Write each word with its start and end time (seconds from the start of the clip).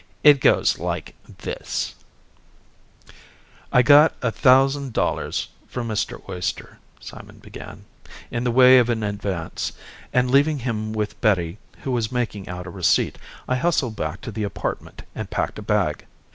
It 0.23 0.41
goes 0.41 0.79
like 0.79 1.13
this:" 1.37 1.93
I 3.71 3.83
got 3.83 4.15
a 4.23 4.31
thousand 4.31 4.93
dollars 4.93 5.49
from 5.67 5.87
Mr. 5.89 6.27
Oyster 6.27 6.79
(Simon 6.99 7.37
began) 7.37 7.85
in 8.31 8.43
the 8.43 8.49
way 8.49 8.79
of 8.79 8.89
an 8.89 9.03
advance, 9.03 9.73
and 10.11 10.31
leaving 10.31 10.57
him 10.57 10.91
with 10.91 11.21
Betty 11.21 11.59
who 11.83 11.91
was 11.91 12.11
making 12.11 12.49
out 12.49 12.65
a 12.65 12.71
receipt, 12.71 13.19
I 13.47 13.57
hustled 13.57 13.95
back 13.95 14.21
to 14.21 14.31
the 14.31 14.41
apartment 14.41 15.03
and 15.13 15.29
packed 15.29 15.59
a 15.59 15.61
bag. 15.61 16.07